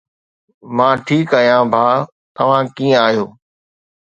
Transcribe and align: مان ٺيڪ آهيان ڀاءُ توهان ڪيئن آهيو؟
مان 0.75 0.93
ٺيڪ 1.05 1.27
آهيان 1.39 1.63
ڀاءُ 1.73 1.93
توهان 2.35 2.63
ڪيئن 2.77 2.95
آهيو؟ 3.05 3.25